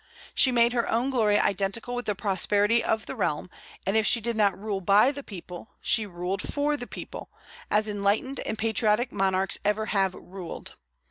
She 0.33 0.51
made 0.51 0.73
her 0.73 0.89
own 0.91 1.11
glory 1.11 1.37
identical 1.37 1.93
with 1.93 2.07
the 2.07 2.15
prosperity 2.15 2.83
of 2.83 3.05
the 3.05 3.15
realm; 3.15 3.51
and 3.85 3.95
if 3.95 4.07
she 4.07 4.19
did 4.19 4.35
not 4.35 4.57
rule 4.57 4.81
by 4.81 5.11
the 5.11 5.21
people, 5.21 5.75
she 5.79 6.07
ruled 6.07 6.41
for 6.41 6.75
the 6.75 6.87
people, 6.87 7.29
as 7.69 7.87
enlightened 7.87 8.39
and 8.39 8.57
patriotic 8.57 9.11
monarchs 9.11 9.59
ever 9.63 9.85
have 9.93 10.15
ruled. 10.15 10.73